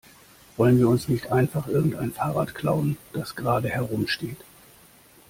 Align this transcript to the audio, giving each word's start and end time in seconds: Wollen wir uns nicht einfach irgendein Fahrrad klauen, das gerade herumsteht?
Wollen 0.57 0.79
wir 0.79 0.89
uns 0.89 1.07
nicht 1.09 1.31
einfach 1.31 1.67
irgendein 1.67 2.11
Fahrrad 2.11 2.55
klauen, 2.55 2.97
das 3.13 3.35
gerade 3.35 3.69
herumsteht? 3.69 4.39